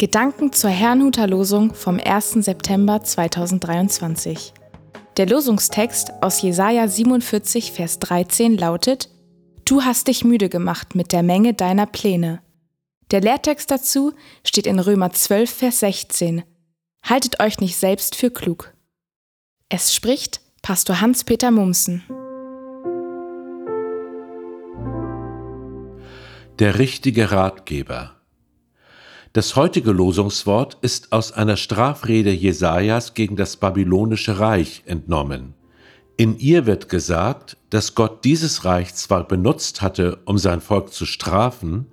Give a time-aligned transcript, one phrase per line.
[0.00, 2.30] Gedanken zur Herrnhuter Losung vom 1.
[2.42, 4.54] September 2023.
[5.18, 9.10] Der Losungstext aus Jesaja 47, Vers 13 lautet:
[9.66, 12.40] Du hast dich müde gemacht mit der Menge deiner Pläne.
[13.10, 16.44] Der Lehrtext dazu steht in Römer 12, Vers 16.
[17.02, 18.72] Haltet euch nicht selbst für klug.
[19.68, 22.04] Es spricht Pastor Hans-Peter Mumsen.
[26.58, 28.19] Der richtige Ratgeber.
[29.32, 35.54] Das heutige Losungswort ist aus einer Strafrede Jesajas gegen das babylonische Reich entnommen.
[36.16, 41.06] In ihr wird gesagt, dass Gott dieses Reich zwar benutzt hatte, um sein Volk zu
[41.06, 41.86] strafen,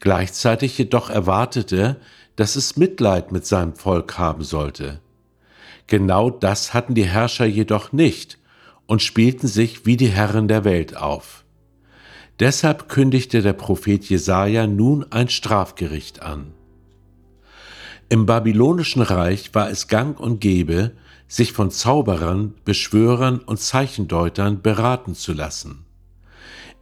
[0.00, 1.96] gleichzeitig jedoch erwartete,
[2.36, 5.00] dass es Mitleid mit seinem Volk haben sollte.
[5.86, 8.38] Genau das hatten die Herrscher jedoch nicht
[8.84, 11.46] und spielten sich wie die Herren der Welt auf.
[12.38, 16.52] Deshalb kündigte der Prophet Jesaja nun ein Strafgericht an.
[18.12, 20.90] Im babylonischen Reich war es gang und gäbe,
[21.28, 25.86] sich von Zauberern, Beschwörern und Zeichendeutern beraten zu lassen.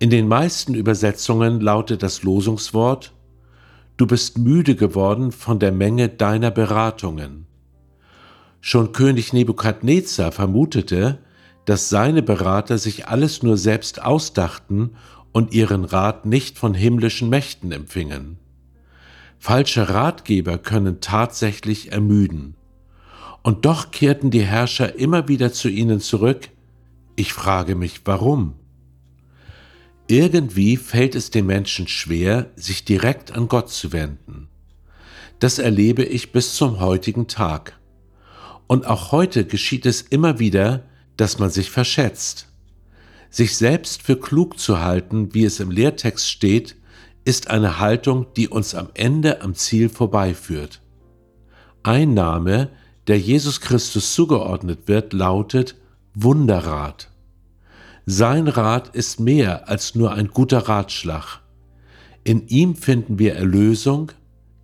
[0.00, 3.12] In den meisten Übersetzungen lautet das Losungswort
[3.96, 7.46] Du bist müde geworden von der Menge deiner Beratungen.
[8.60, 11.18] Schon König Nebukadnezar vermutete,
[11.64, 14.96] dass seine Berater sich alles nur selbst ausdachten
[15.30, 18.40] und ihren Rat nicht von himmlischen Mächten empfingen.
[19.42, 22.56] Falsche Ratgeber können tatsächlich ermüden.
[23.42, 26.50] Und doch kehrten die Herrscher immer wieder zu ihnen zurück.
[27.16, 28.52] Ich frage mich, warum?
[30.08, 34.48] Irgendwie fällt es den Menschen schwer, sich direkt an Gott zu wenden.
[35.38, 37.80] Das erlebe ich bis zum heutigen Tag.
[38.66, 40.84] Und auch heute geschieht es immer wieder,
[41.16, 42.48] dass man sich verschätzt.
[43.30, 46.76] Sich selbst für klug zu halten, wie es im Lehrtext steht,
[47.24, 50.80] ist eine Haltung, die uns am Ende am Ziel vorbeiführt.
[51.82, 52.70] Ein Name,
[53.06, 55.76] der Jesus Christus zugeordnet wird, lautet
[56.14, 57.10] Wunderrat.
[58.06, 61.40] Sein Rat ist mehr als nur ein guter Ratschlag.
[62.24, 64.12] In ihm finden wir Erlösung,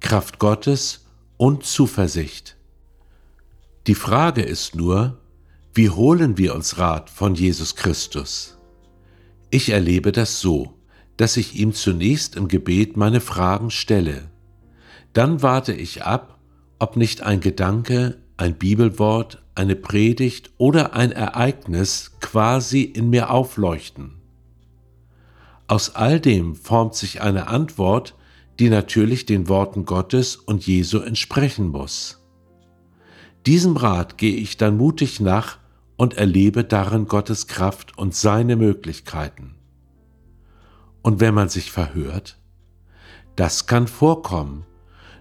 [0.01, 1.07] Kraft Gottes
[1.37, 2.57] und Zuversicht.
[3.87, 5.19] Die Frage ist nur,
[5.75, 8.57] wie holen wir uns Rat von Jesus Christus?
[9.51, 10.76] Ich erlebe das so
[11.17, 14.31] dass ich ihm zunächst im Gebet meine Fragen stelle.
[15.13, 16.39] Dann warte ich ab,
[16.79, 24.13] ob nicht ein Gedanke, ein Bibelwort, eine Predigt oder ein Ereignis quasi in mir aufleuchten.
[25.69, 28.15] Aus all dem formt sich eine Antwort,
[28.59, 32.23] die natürlich den Worten Gottes und Jesu entsprechen muss.
[33.47, 35.59] Diesem Rat gehe ich dann mutig nach
[35.97, 39.56] und erlebe darin Gottes Kraft und seine Möglichkeiten.
[41.07, 42.37] Und wenn man sich verhört?
[43.37, 44.67] Das kann vorkommen,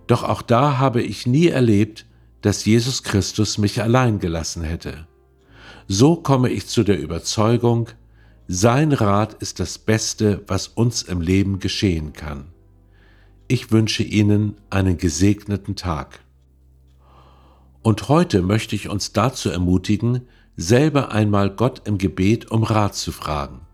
[0.07, 2.07] doch auch da habe ich nie erlebt,
[2.41, 5.05] dass Jesus Christus mich allein gelassen hätte.
[5.87, 7.89] So komme ich zu der Überzeugung,
[8.47, 12.47] sein Rat ist das Beste, was uns im Leben geschehen kann.
[13.47, 16.21] Ich wünsche Ihnen einen gesegneten Tag.
[17.83, 20.21] Und heute möchte ich uns dazu ermutigen,
[20.57, 23.64] selber einmal Gott im Gebet um Rat zu fragen.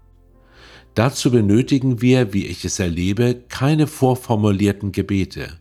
[0.96, 5.57] Dazu benötigen wir, wie ich es erlebe, keine vorformulierten Gebete.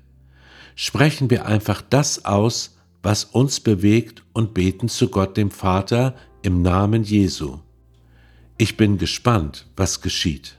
[0.74, 6.62] Sprechen wir einfach das aus, was uns bewegt und beten zu Gott dem Vater im
[6.62, 7.58] Namen Jesu.
[8.58, 10.56] Ich bin gespannt, was geschieht.